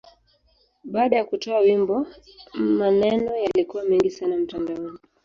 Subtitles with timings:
[0.83, 2.07] Baada ya kutoa wimbo,
[2.53, 4.99] maneno yalikuwa mengi sana mtandaoni.